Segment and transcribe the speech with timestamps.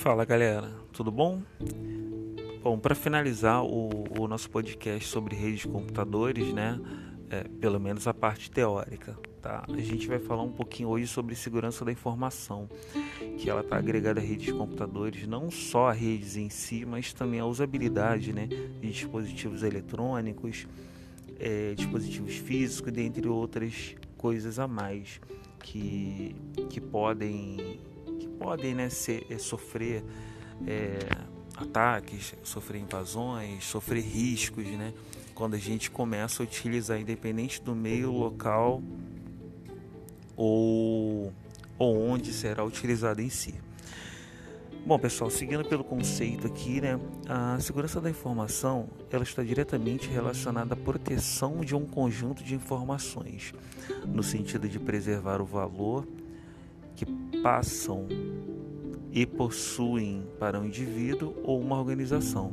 [0.00, 1.42] Fala galera, tudo bom?
[2.62, 6.80] Bom, para finalizar o, o, nosso podcast sobre redes de computadores, né?
[7.28, 9.62] É, pelo menos a parte teórica, tá?
[9.68, 12.66] A gente vai falar um pouquinho hoje sobre segurança da informação,
[13.36, 17.12] que ela está agregada a redes de computadores, não só a redes em si, mas
[17.12, 18.46] também a usabilidade, né?
[18.46, 20.66] De dispositivos eletrônicos,
[21.38, 25.20] é, dispositivos físicos, dentre outras coisas a mais
[25.62, 26.34] que,
[26.70, 27.69] que podem
[28.40, 30.02] podem né, ser, é, sofrer
[30.66, 30.98] é,
[31.54, 34.94] ataques, sofrer invasões, sofrer riscos, né?
[35.34, 38.82] Quando a gente começa a utilizar, independente do meio local
[40.36, 41.32] ou,
[41.78, 43.54] ou onde será utilizado em si.
[44.86, 46.98] Bom, pessoal, seguindo pelo conceito aqui, né,
[47.28, 53.52] a segurança da informação ela está diretamente relacionada à proteção de um conjunto de informações,
[54.06, 56.06] no sentido de preservar o valor
[56.94, 57.06] que
[57.42, 58.06] passam
[59.12, 62.52] e possuem para um indivíduo ou uma organização.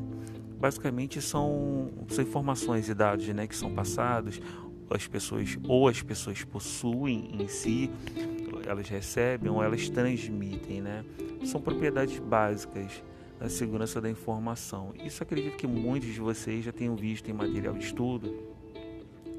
[0.59, 4.41] Basicamente são, são informações e dados né, que são passados,
[4.89, 7.91] as pessoas ou as pessoas possuem em si,
[8.65, 11.03] elas recebem ou elas transmitem, né?
[11.45, 13.03] São propriedades básicas
[13.39, 14.93] da segurança da informação.
[15.03, 18.33] Isso acredito que muitos de vocês já tenham visto em material de estudo,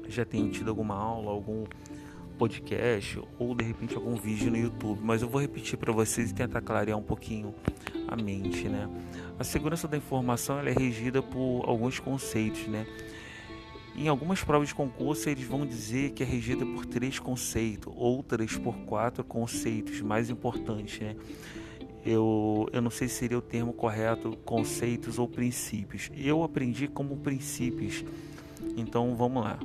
[0.07, 1.65] já tenham tido alguma aula, algum
[2.39, 6.33] podcast ou de repente algum vídeo no YouTube, mas eu vou repetir para vocês e
[6.33, 7.53] tentar clarear um pouquinho
[8.07, 8.89] a mente, né?
[9.37, 12.87] A segurança da informação é regida por alguns conceitos, né?
[13.93, 18.55] Em algumas provas de concurso eles vão dizer que é regida por três conceitos, outras
[18.55, 21.17] por quatro conceitos mais importantes, né?
[22.05, 26.09] Eu, eu não sei se seria o termo correto, conceitos ou princípios.
[26.15, 28.05] Eu aprendi como princípios.
[28.77, 29.59] Então vamos lá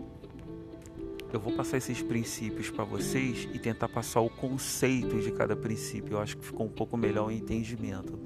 [1.34, 6.12] eu vou passar esses princípios para vocês e tentar passar o conceito de cada princípio.
[6.12, 8.16] Eu acho que ficou um pouco melhor o entendimento.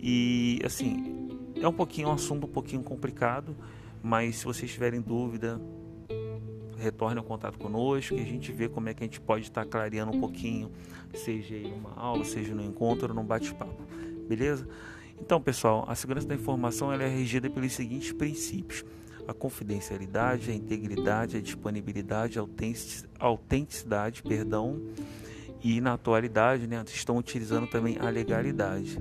[0.00, 3.56] E assim, é um pouquinho um assunto um pouquinho complicado,
[4.02, 5.60] mas se vocês tiverem dúvida,
[6.76, 9.64] retorne ao contato conosco e a gente vê como é que a gente pode estar
[9.64, 10.72] clareando um pouquinho,
[11.14, 13.80] seja em uma aula, seja no encontro num bate-papo.
[14.28, 14.66] Beleza?
[15.20, 18.84] Então, pessoal, a segurança da informação ela é regida pelos seguintes princípios
[19.26, 22.44] a confidencialidade, a integridade, a disponibilidade, a
[23.18, 24.80] autenticidade, perdão,
[25.62, 28.98] e na atualidade né, estão utilizando também a legalidade.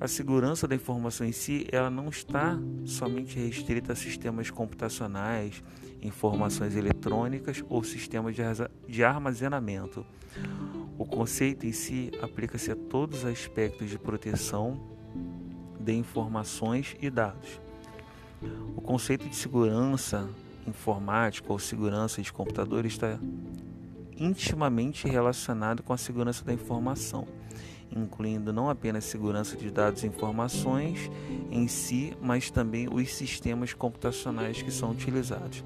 [0.00, 5.62] A segurança da informação em si ela não está somente restrita a sistemas computacionais,
[6.02, 8.34] informações eletrônicas ou sistemas
[8.88, 10.04] de armazenamento.
[10.98, 14.80] O conceito em si aplica-se a todos os aspectos de proteção
[15.78, 17.60] de informações e dados.
[18.76, 20.28] O conceito de segurança
[20.66, 23.18] informática ou segurança de computador está
[24.16, 27.26] intimamente relacionado com a segurança da informação,
[27.94, 31.10] incluindo não apenas segurança de dados e informações
[31.50, 35.64] em si, mas também os sistemas computacionais que são utilizados.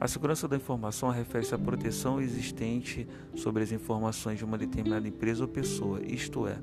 [0.00, 5.42] A segurança da informação refere-se à proteção existente sobre as informações de uma determinada empresa
[5.42, 6.56] ou pessoa, isto é,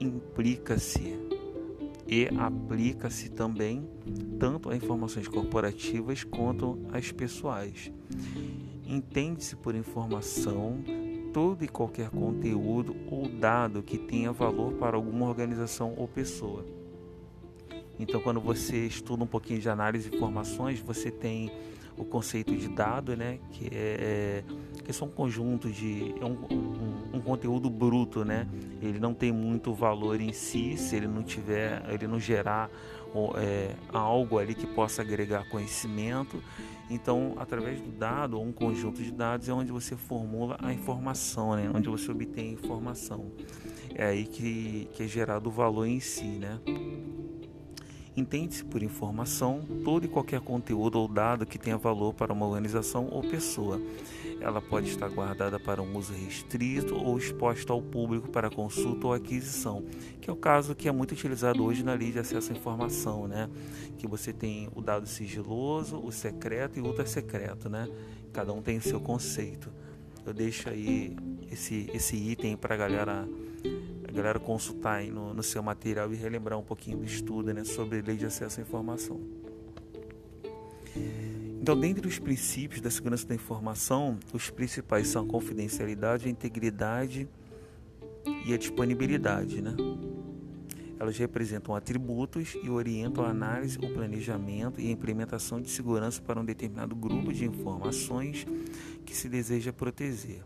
[0.00, 1.25] implica-se
[2.06, 3.88] e aplica-se também
[4.38, 7.90] tanto a informações corporativas quanto às pessoais.
[8.86, 10.78] Entende-se por informação
[11.32, 16.64] todo e qualquer conteúdo ou dado que tenha valor para alguma organização ou pessoa.
[17.98, 21.50] Então, quando você estuda um pouquinho de análise de informações, você tem
[21.96, 24.44] o conceito de dado, né, que é,
[24.86, 28.46] é que são conjuntos de é um, um, um, conteúdo bruto, né?
[28.80, 32.70] Ele não tem muito valor em si se ele não tiver, ele não gerar
[33.36, 36.40] é, algo ali que possa agregar conhecimento.
[36.88, 41.56] Então, através do dado ou um conjunto de dados é onde você formula a informação,
[41.56, 41.68] né?
[41.74, 43.32] Onde você obtém a informação.
[43.92, 46.60] É aí que, que é gerado o valor em si, né?
[48.16, 53.08] Entende-se por informação todo e qualquer conteúdo ou dado que tenha valor para uma organização
[53.10, 53.80] ou pessoa.
[54.40, 59.12] Ela pode estar guardada para um uso restrito ou exposta ao público para consulta ou
[59.12, 59.84] aquisição,
[60.20, 63.26] que é o caso que é muito utilizado hoje na lei de acesso à informação,
[63.26, 63.48] né?
[63.98, 67.88] Que você tem o dado sigiloso, o secreto e o ultra secreto, né?
[68.32, 69.70] Cada um tem o seu conceito.
[70.24, 71.16] Eu deixo aí
[71.50, 73.26] esse, esse item para a galera
[74.16, 78.00] galera consultar aí no, no seu material e relembrar um pouquinho do estudo né, sobre
[78.00, 79.20] lei de acesso à informação.
[81.66, 87.28] Então, dentre os princípios da segurança da informação, os principais são a confidencialidade, a integridade
[88.46, 89.60] e a disponibilidade.
[89.60, 89.74] Né?
[90.96, 96.38] Elas representam atributos e orientam a análise, o planejamento e a implementação de segurança para
[96.38, 98.46] um determinado grupo de informações
[99.04, 100.44] que se deseja proteger.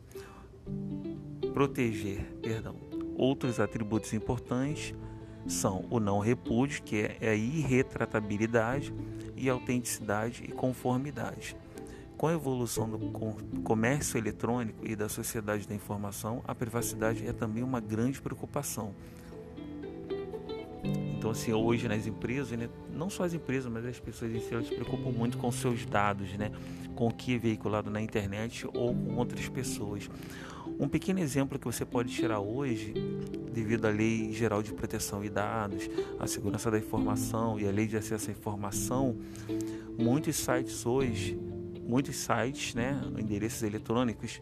[1.52, 2.76] Proteger, perdão.
[3.14, 4.94] Outros atributos importantes
[5.46, 8.90] são o não repúdio, que é a irretratabilidade,
[9.40, 11.56] e autenticidade e conformidade.
[12.16, 12.98] Com a evolução do
[13.62, 18.94] comércio eletrônico e da sociedade da informação, a privacidade é também uma grande preocupação.
[21.20, 24.54] Então, assim, hoje nas empresas, né, não só as empresas, mas as pessoas em si,
[24.54, 26.50] elas se preocupam muito com seus dados, né,
[26.94, 30.08] com o que é veiculado na internet ou com outras pessoas.
[30.78, 32.94] Um pequeno exemplo que você pode tirar hoje,
[33.52, 37.86] devido à Lei Geral de Proteção e Dados, a Segurança da Informação e a Lei
[37.86, 39.18] de Acesso à Informação,
[39.98, 41.38] muitos sites hoje,
[41.86, 44.40] muitos sites, né, endereços eletrônicos,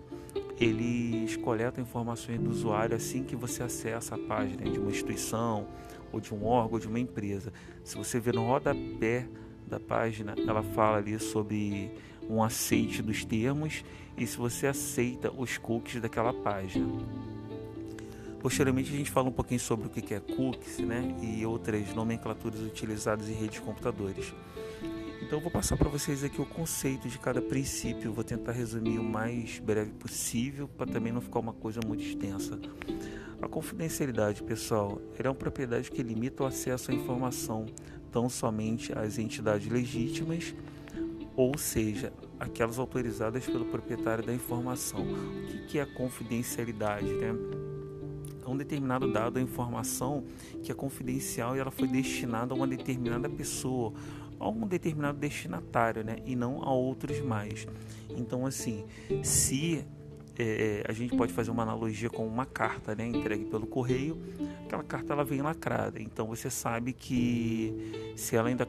[0.61, 5.67] eles coletam informações do usuário assim que você acessa a página de uma instituição
[6.13, 7.53] ou de um órgão ou de uma empresa.
[7.85, 9.27] Se você ver no rodapé
[9.67, 11.91] da página, ela fala ali sobre
[12.29, 13.85] um aceite dos termos
[14.17, 16.87] e se você aceita os cookies daquela página.
[18.41, 22.61] Posteriormente a gente fala um pouquinho sobre o que é cookies né, e outras nomenclaturas
[22.61, 24.33] utilizadas em redes de computadores.
[25.21, 28.99] Então eu vou passar para vocês aqui o conceito de cada princípio, vou tentar resumir
[28.99, 32.59] o mais breve possível para também não ficar uma coisa muito extensa.
[33.41, 37.67] A confidencialidade, pessoal, é uma propriedade que limita o acesso à informação
[38.11, 40.55] tão somente às entidades legítimas
[41.39, 45.03] ou seja, aquelas autorizadas pelo proprietário da informação.
[45.03, 47.07] O que é a confidencialidade?
[47.07, 47.33] Né?
[48.45, 50.25] Um determinado dado ou informação
[50.65, 53.93] que é confidencial e ela foi destinada a uma determinada pessoa,
[54.41, 56.17] a um determinado destinatário, né?
[56.27, 57.69] e não a outros mais.
[58.11, 58.85] Então, assim,
[59.23, 59.87] se
[60.39, 64.17] é, a gente pode fazer uma analogia com uma carta né, entregue pelo correio,
[64.65, 68.67] aquela carta ela vem lacrada, então você sabe que se ela ainda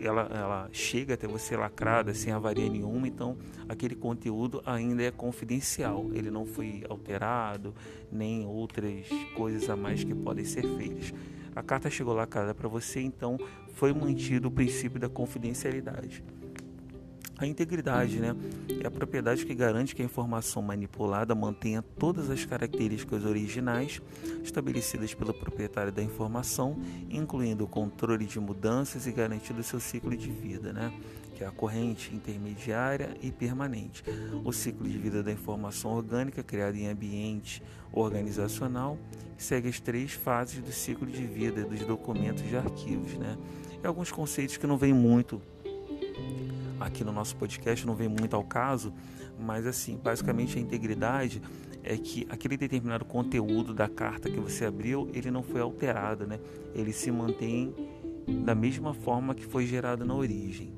[0.00, 3.36] ela, ela chega até você lacrada sem avaria nenhuma, então
[3.68, 7.74] aquele conteúdo ainda é confidencial, ele não foi alterado,
[8.10, 11.12] nem outras coisas a mais que podem ser feitas.
[11.54, 13.36] A carta chegou lacrada para você, então
[13.74, 16.22] foi mantido o princípio da confidencialidade.
[17.38, 18.34] A integridade né,
[18.82, 24.02] é a propriedade que garante que a informação manipulada mantenha todas as características originais
[24.42, 26.76] estabelecidas pelo proprietário da informação,
[27.08, 30.92] incluindo o controle de mudanças e garantido seu ciclo de vida, né,
[31.36, 34.02] que é a corrente, intermediária e permanente.
[34.44, 37.62] O ciclo de vida da informação orgânica criada em ambiente
[37.92, 38.98] organizacional
[39.36, 43.12] segue as três fases do ciclo de vida dos documentos de arquivos.
[43.14, 43.38] Né?
[43.80, 45.40] E alguns conceitos que não vêm muito
[46.80, 48.92] aqui no nosso podcast não vem muito ao caso,
[49.38, 51.42] mas assim, basicamente a integridade
[51.82, 56.38] é que aquele determinado conteúdo da carta que você abriu, ele não foi alterado, né?
[56.74, 57.74] Ele se mantém
[58.44, 60.72] da mesma forma que foi gerado na origem.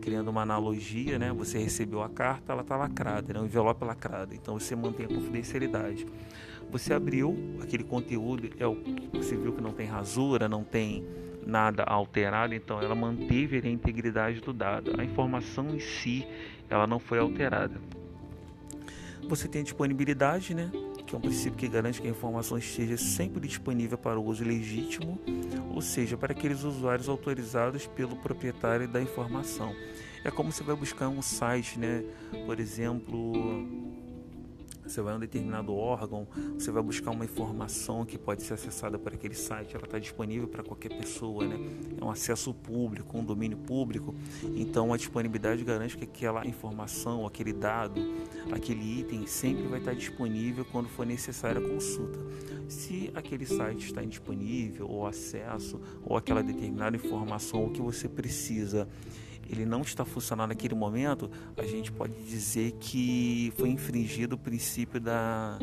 [0.00, 1.32] Criando uma analogia, né?
[1.32, 3.40] Você recebeu a carta, ela está lacrada, né?
[3.40, 6.06] o envelope lacrado, então você mantém a confidencialidade.
[6.70, 8.76] Você abriu aquele conteúdo, é o,
[9.12, 11.04] você viu que não tem rasura, não tem
[11.46, 14.92] nada alterado, então ela manteve a integridade do dado.
[14.98, 16.26] A informação em si,
[16.68, 17.80] ela não foi alterada.
[19.28, 20.70] Você tem a disponibilidade, né?
[21.06, 24.42] que é um princípio que garante que a informação esteja sempre disponível para o uso
[24.44, 25.20] legítimo,
[25.74, 29.74] ou seja, para aqueles usuários autorizados pelo proprietário da informação.
[30.24, 32.02] É como você vai buscar um site, né?
[32.46, 33.32] Por exemplo,
[34.86, 36.26] você vai a um determinado órgão,
[36.58, 40.48] você vai buscar uma informação que pode ser acessada por aquele site, ela está disponível
[40.48, 41.58] para qualquer pessoa, né?
[42.00, 44.14] É um acesso público, um domínio público.
[44.54, 48.00] Então a disponibilidade garante que aquela informação, aquele dado,
[48.52, 52.18] aquele item sempre vai estar disponível quando for necessária a consulta.
[52.68, 58.88] Se aquele site está indisponível, ou acesso, ou aquela determinada informação, o que você precisa
[59.48, 65.00] ele não está funcionando naquele momento, a gente pode dizer que foi infringido o princípio
[65.00, 65.58] da,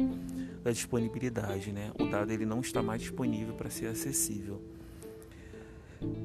[0.64, 1.92] da disponibilidade, né?
[2.00, 4.62] O dado ele não está mais disponível para ser acessível.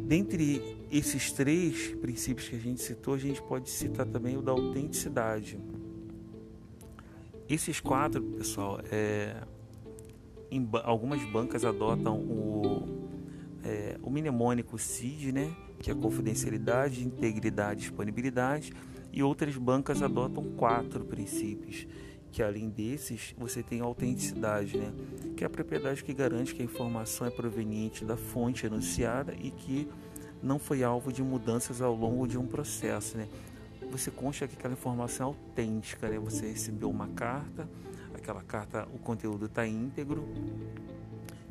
[0.07, 4.53] Dentre esses três princípios que a gente citou, a gente pode citar também o da
[4.53, 5.59] autenticidade.
[7.49, 9.37] Esses quatro, pessoal, é,
[10.51, 12.89] em, algumas bancas adotam o,
[13.63, 15.55] é, o mnemônico CID, né?
[15.79, 18.73] Que é confidencialidade, integridade disponibilidade,
[19.13, 21.87] e outras bancas adotam quatro princípios,
[22.31, 24.93] que além desses você tem a autenticidade, né?
[25.35, 29.51] que é a propriedade que garante que a informação é proveniente da fonte anunciada e
[29.51, 29.89] que
[30.43, 33.17] não foi alvo de mudanças ao longo de um processo.
[33.17, 33.27] Né?
[33.91, 36.19] Você consta que aquela informação é autêntica, né?
[36.19, 37.67] você recebeu uma carta,
[38.15, 40.29] aquela carta, o conteúdo está íntegro,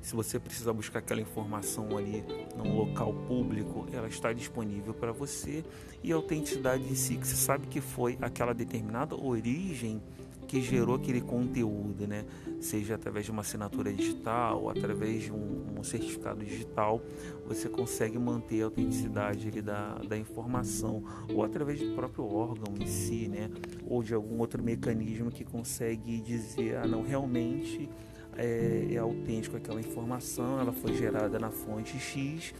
[0.05, 2.23] se você precisar buscar aquela informação ali
[2.55, 5.65] num local público, ela está disponível para você.
[6.03, 9.99] E a autenticidade em si, que você sabe que foi aquela determinada origem
[10.47, 12.23] que gerou aquele conteúdo, né?
[12.61, 17.01] Seja através de uma assinatura digital ou através de um, um certificado digital,
[17.47, 22.85] você consegue manter a autenticidade ali, da, da informação ou através do próprio órgão em
[22.85, 23.49] si, né?
[23.87, 27.89] Ou de algum outro mecanismo que consegue dizer, ah, não, realmente
[28.37, 32.53] é, é autêntico aquela informação, ela foi gerada na fonte X,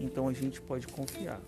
[0.00, 1.40] então a gente pode confiar.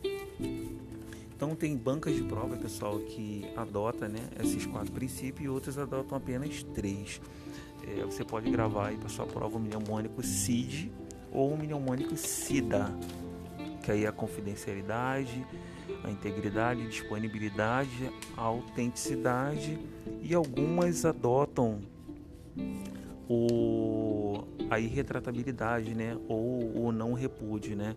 [1.37, 6.17] Então tem bancas de prova, pessoal, que adota né, esses quatro princípios e outras adotam
[6.17, 7.21] apenas três.
[7.87, 10.91] É, você pode gravar aí para sua prova o mnemônico CID
[11.31, 12.97] ou o mnemônico SIDA,
[13.83, 15.45] que aí é a confidencialidade,
[16.03, 19.79] a integridade, disponibilidade, a autenticidade
[20.23, 21.81] e algumas adotam
[23.29, 27.95] o a irretratabilidade, né, ou o não repúdio, né,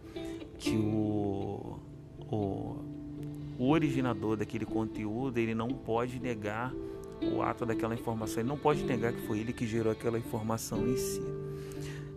[0.58, 1.80] que o,
[2.32, 2.76] o,
[3.58, 6.74] o originador daquele conteúdo ele não pode negar
[7.34, 10.88] o ato daquela informação, ele não pode negar que foi ele que gerou aquela informação
[10.88, 11.22] em si.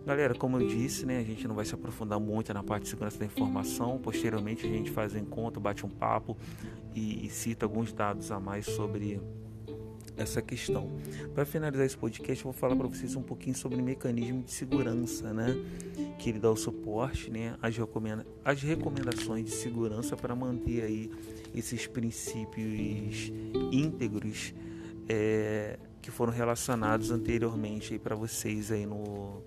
[0.05, 2.89] Galera, como eu disse, né, a gente não vai se aprofundar muito na parte de
[2.89, 3.99] segurança da informação.
[3.99, 6.35] Posteriormente, a gente faz um encontro, bate um papo
[6.95, 9.21] e, e cita alguns dados a mais sobre
[10.21, 10.89] essa questão.
[11.33, 14.51] Para finalizar esse podcast, eu vou falar para vocês um pouquinho sobre o mecanismo de
[14.51, 15.55] segurança, né?
[16.19, 17.55] Que ele dá o suporte, né?
[17.61, 21.11] As, recomenda as recomendações de segurança para manter aí
[21.53, 23.31] esses princípios
[23.71, 24.53] íntegros
[25.09, 29.41] é, que foram relacionados anteriormente para vocês aí no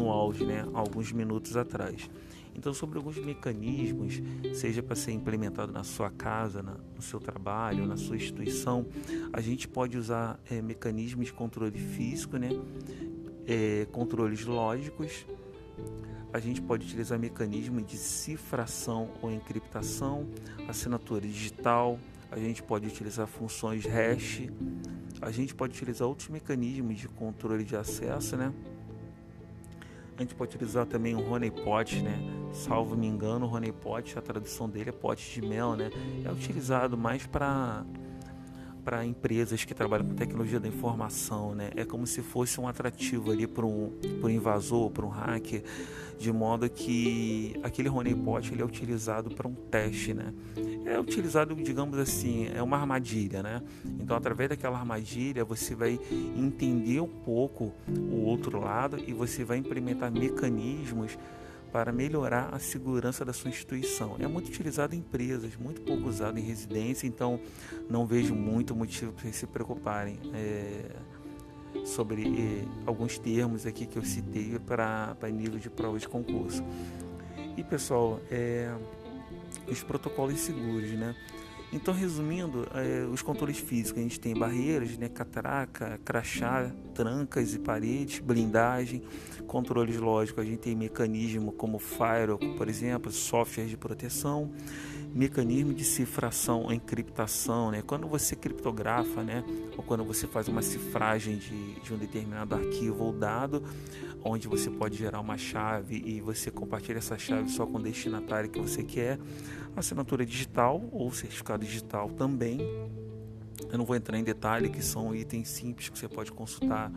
[0.00, 0.66] no auge, né?
[0.72, 2.08] Alguns minutos atrás.
[2.54, 4.20] Então, sobre alguns mecanismos,
[4.54, 8.86] seja para ser implementado na sua casa, na, no seu trabalho, na sua instituição,
[9.32, 12.50] a gente pode usar é, mecanismos de controle físico, né?
[13.46, 15.26] É, controles lógicos.
[16.32, 20.28] A gente pode utilizar mecanismos de cifração ou encriptação,
[20.68, 21.98] assinatura digital.
[22.30, 24.48] A gente pode utilizar funções hash.
[25.20, 28.52] A gente pode utilizar outros mecanismos de controle de acesso, né?
[30.20, 32.18] A gente pode utilizar também o honeypot, né?
[32.52, 35.90] Salvo me engano, o honeypot, a tradução dele é pote de mel, né?
[36.22, 37.86] É utilizado mais para
[38.84, 41.70] para empresas que trabalham com tecnologia da informação, né?
[41.74, 45.62] É como se fosse um atrativo ali para um, um invasor, para um hacker,
[46.18, 50.34] de modo que aquele honeypot ele é utilizado para um teste, né?
[50.90, 53.62] É utilizado, digamos assim, é uma armadilha, né?
[54.00, 56.00] Então, através daquela armadilha, você vai
[56.36, 61.16] entender um pouco o outro lado e você vai implementar mecanismos
[61.70, 64.16] para melhorar a segurança da sua instituição.
[64.18, 67.38] É muito utilizado em empresas, muito pouco usado em residência, então
[67.88, 70.86] não vejo muito motivo para se preocuparem é,
[71.84, 76.64] sobre é, alguns termos aqui que eu citei para nível de prova de concurso.
[77.56, 78.74] E pessoal, é,
[79.70, 81.14] os protocolos seguros, né?
[81.72, 87.60] Então, resumindo, é, os controles físicos, a gente tem barreiras, né, catraca, crachá, trancas e
[87.60, 89.02] paredes, blindagem,
[89.46, 94.50] controles lógicos, a gente tem mecanismo como firewall, por exemplo, software de proteção,
[95.14, 97.82] mecanismo de cifração, encriptação, né?
[97.86, 99.44] Quando você criptografa, né?
[99.76, 103.62] Ou quando você faz uma cifragem de, de um determinado arquivo ou dado,
[104.22, 108.50] onde você pode gerar uma chave e você compartilha essa chave só com o destinatário
[108.50, 109.18] que você quer,
[109.76, 112.60] assinatura digital ou certificado digital também.
[113.70, 116.90] Eu não vou entrar em detalhe, que são itens simples que você pode consultar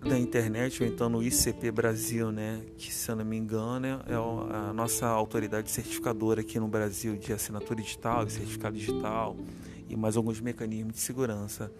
[0.00, 4.14] da internet ou então no ICP Brasil, né, que se eu não me engano é
[4.68, 9.36] a nossa autoridade certificadora aqui no Brasil de assinatura digital, de certificado digital
[9.88, 11.70] e mais alguns mecanismos de segurança.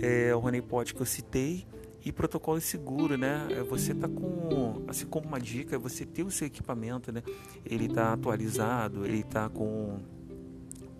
[0.00, 1.66] É o honeypot que eu citei
[2.04, 3.48] e protocolo seguro, né?
[3.50, 7.22] É você tá com, assim como uma dica, é você ter o seu equipamento, né?
[7.64, 9.98] Ele tá atualizado, ele tá com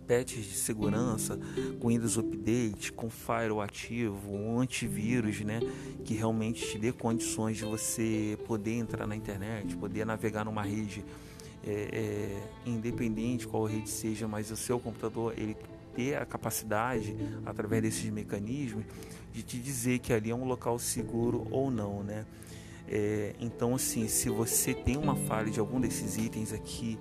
[0.09, 1.39] patches de segurança,
[1.79, 5.61] com Windows Update, com firewall ativo, um antivírus, né,
[6.03, 11.05] que realmente te dê condições de você poder entrar na internet, poder navegar numa rede
[11.63, 15.55] é, é, independente qual rede seja, mas o seu computador ele
[15.99, 18.85] ter a capacidade através desses mecanismos
[19.33, 22.25] de te dizer que ali é um local seguro ou não, né?
[22.87, 26.97] É, então, assim, se você tem uma falha de algum desses itens aqui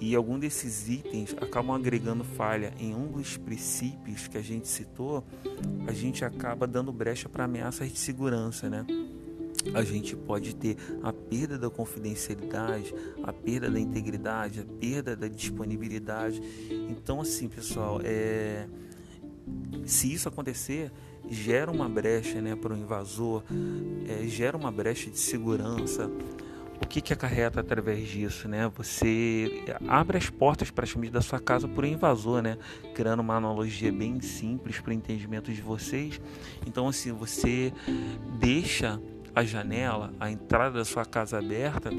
[0.00, 5.24] e algum desses itens acabam agregando falha em um dos princípios que a gente citou,
[5.86, 8.84] a gente acaba dando brecha para ameaças de segurança, né?
[9.74, 15.28] A gente pode ter a perda da confidencialidade, a perda da integridade, a perda da
[15.28, 16.40] disponibilidade.
[16.88, 18.66] Então, assim, pessoal, é...
[19.84, 20.90] se isso acontecer,
[21.28, 23.42] gera uma brecha né, para o invasor,
[24.08, 26.10] é, gera uma brecha de segurança
[26.90, 28.70] que, que acarreta através disso, né?
[28.76, 32.58] Você abre as portas praticamente da sua casa por um invasor, né?
[32.94, 36.20] Criando uma analogia bem simples para o entendimento de vocês.
[36.66, 37.72] Então, assim, você
[38.40, 39.00] deixa
[39.34, 41.90] a janela, a entrada da sua casa aberta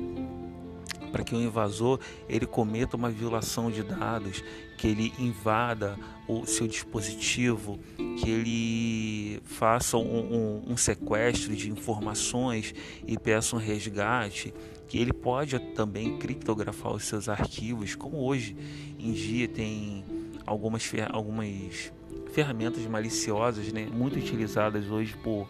[1.11, 4.43] para que o invasor ele cometa uma violação de dados,
[4.77, 5.97] que ele invada
[6.27, 7.79] o seu dispositivo,
[8.17, 12.73] que ele faça um, um, um sequestro de informações
[13.05, 14.53] e peça um resgate,
[14.87, 18.55] que ele pode também criptografar os seus arquivos, como hoje
[18.97, 20.03] em dia tem
[20.45, 21.91] algumas, algumas
[22.31, 25.47] ferramentas maliciosas, né, muito utilizadas hoje por,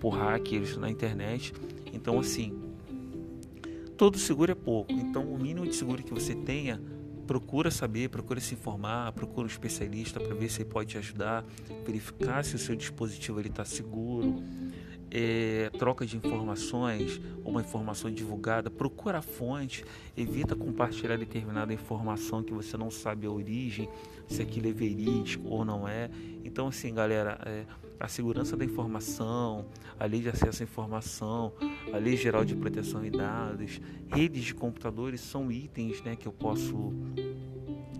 [0.00, 1.52] por hackers na internet.
[1.92, 2.58] Então, assim,
[3.96, 4.92] todo seguro é pouco.
[4.92, 6.80] Então, o mínimo de seguro que você tenha,
[7.26, 11.44] procura saber, procura se informar, procura um especialista para ver se ele pode te ajudar,
[11.84, 14.42] verificar se o seu dispositivo está seguro.
[15.10, 19.82] É, troca de informações, uma informação divulgada, procura a fonte,
[20.14, 23.88] evita compartilhar determinada informação que você não sabe a origem,
[24.26, 26.10] se aquilo é verídico ou não é.
[26.44, 27.64] Então, assim, galera, é,
[28.00, 29.66] a segurança da informação,
[29.98, 31.52] a lei de acesso à informação,
[31.92, 36.32] a lei geral de proteção de dados, redes de computadores são itens né, que eu
[36.32, 36.92] posso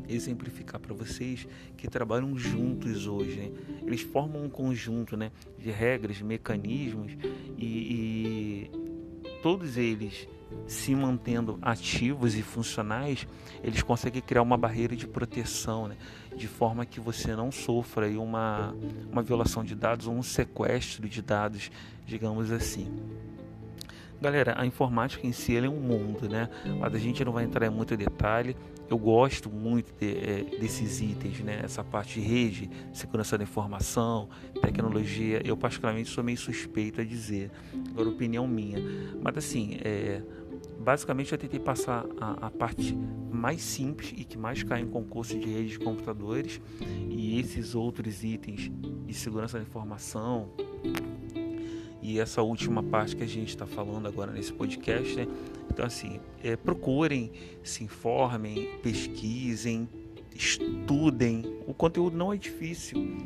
[0.08, 3.36] exemplificar para vocês que trabalham juntos hoje.
[3.36, 3.50] Né?
[3.86, 7.12] Eles formam um conjunto né, de regras, mecanismos
[7.56, 8.70] e, e
[9.42, 10.28] todos eles
[10.66, 13.26] se mantendo ativos e funcionais,
[13.62, 15.96] eles conseguem criar uma barreira de proteção, né?
[16.36, 18.74] de forma que você não sofra aí uma,
[19.10, 21.70] uma violação de dados ou um sequestro de dados,
[22.06, 22.88] digamos assim.
[24.20, 26.48] Galera, a informática em si é um mundo, né?
[26.80, 28.56] Mas a gente não vai entrar em muito detalhe.
[28.90, 31.60] Eu gosto muito de, é, desses itens, né?
[31.62, 34.28] Essa parte de rede, segurança da informação,
[34.60, 35.40] tecnologia.
[35.44, 37.50] Eu particularmente sou meio suspeito a dizer.
[37.90, 38.78] Agora, opinião minha.
[39.22, 40.20] Mas assim, é,
[40.80, 42.96] basicamente eu tentei passar a, a, parte
[43.30, 46.60] mais simples e que mais cai em concurso de redes de computadores
[47.08, 48.70] e esses outros itens
[49.06, 50.50] de segurança da informação
[52.08, 55.26] e essa última parte que a gente está falando agora nesse podcast, né?
[55.70, 57.30] Então assim, é, procurem,
[57.62, 59.86] se informem, pesquisem,
[60.34, 61.44] estudem.
[61.66, 63.16] O conteúdo não é difícil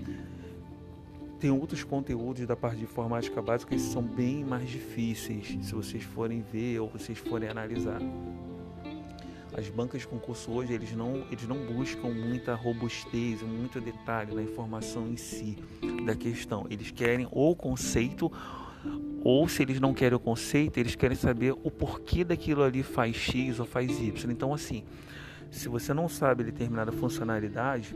[1.38, 6.04] tem outros conteúdos da parte de informática básica que são bem mais difíceis, se vocês
[6.04, 8.00] forem ver ou vocês forem analisar.
[9.52, 14.42] As bancas de concurso hoje, eles não, eles não buscam muita robustez, muito detalhe na
[14.42, 15.58] informação em si
[16.06, 16.64] da questão.
[16.70, 18.30] Eles querem ou conceito,
[19.24, 23.16] ou se eles não querem o conceito, eles querem saber o porquê daquilo ali faz
[23.16, 24.30] X ou faz Y.
[24.30, 24.84] Então, assim,
[25.50, 27.94] se você não sabe determinada funcionalidade,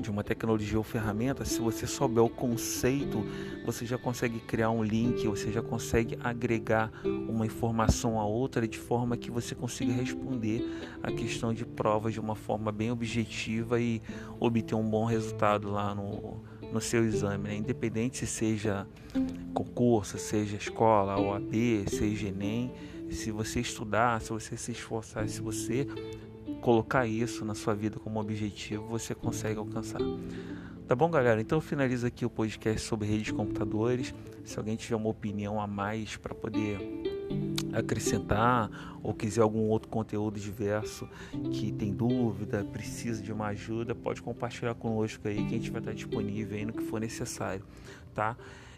[0.00, 3.24] de uma tecnologia ou ferramenta, se você souber o conceito,
[3.64, 8.78] você já consegue criar um link, você já consegue agregar uma informação a outra de
[8.78, 10.64] forma que você consiga responder
[11.02, 14.00] a questão de prova de uma forma bem objetiva e
[14.38, 17.56] obter um bom resultado lá no, no seu exame, né?
[17.56, 18.86] independente se seja
[19.54, 22.72] concurso, seja escola, OAB, seja Enem,
[23.10, 25.86] se você estudar, se você se esforçar, se você
[26.60, 30.00] colocar isso na sua vida como objetivo, você consegue alcançar.
[30.86, 31.40] Tá bom, galera?
[31.40, 34.14] Então finaliza aqui o podcast sobre redes de computadores.
[34.44, 36.78] Se alguém tiver uma opinião a mais para poder
[37.72, 38.70] acrescentar
[39.02, 41.08] ou quiser algum outro conteúdo diverso
[41.52, 45.80] que tem dúvida, precisa de uma ajuda, pode compartilhar conosco aí que a gente vai
[45.80, 47.64] estar disponível aí no que for necessário,
[48.14, 48.36] tá?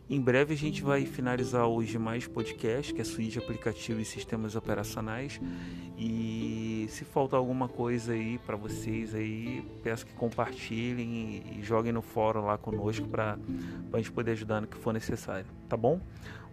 [0.08, 4.56] Em breve a gente vai finalizar os demais podcasts, que é suíte aplicativo e sistemas
[4.56, 5.40] operacionais.
[5.96, 12.02] E se faltar alguma coisa aí para vocês aí, peço que compartilhem e joguem no
[12.02, 13.38] fórum lá conosco para
[13.92, 16.00] a gente poder ajudar no que for necessário, tá bom?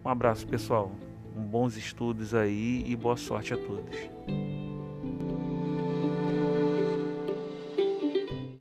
[0.04, 0.92] Um abraço pessoal,
[1.34, 4.57] bons estudos aí e boa sorte a todos.